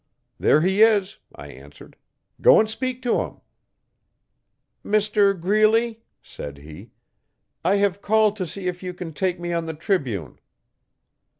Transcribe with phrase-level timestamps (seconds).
[0.39, 1.95] 'There he is,' I answered,
[2.41, 3.39] 'go and speak to him.'
[4.83, 6.89] 'Mr Greeley,' said he,
[7.63, 10.39] 'I have called to see if you can take me on the Tribune.'